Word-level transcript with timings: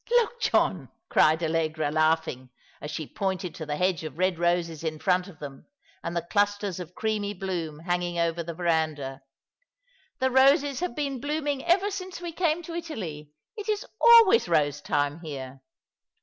"Look, 0.09 0.41
John!" 0.41 0.89
cried 1.09 1.43
Allegra, 1.43 1.91
laughing, 1.91 2.49
as 2.81 2.89
she 2.89 3.05
pointed 3.05 3.53
to 3.53 3.67
the 3.67 3.75
hedge 3.75 4.03
of 4.03 4.17
red 4.17 4.39
roses 4.39 4.83
in 4.83 4.97
front 4.97 5.27
of 5.27 5.37
them, 5.37 5.67
and 6.01 6.15
the 6.17 6.23
clusters 6.27 6.79
of 6.79 6.95
creamy 6.95 7.35
bloom 7.35 7.77
hanging 7.77 8.17
over 8.17 8.41
the 8.41 8.55
verandah." 8.55 9.21
The 10.19 10.31
roses 10.31 10.79
have 10.79 10.93
been^blooming 10.95 11.61
ever 11.67 11.91
since 11.91 12.19
we 12.19 12.31
came 12.31 12.63
to 12.63 12.73
Italy. 12.73 13.29
It 13.55 13.69
is 13.69 13.85
always 14.01 14.49
rose 14.49 14.81
time 14.81 15.19
here. 15.19 15.61